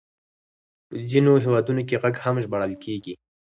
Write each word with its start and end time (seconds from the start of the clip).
په 0.87 0.95
ځينو 1.11 1.31
هېوادونو 1.45 1.81
کې 1.87 1.99
غږ 2.03 2.15
هم 2.23 2.35
ژباړل 2.43 2.73
کېږي. 2.83 3.13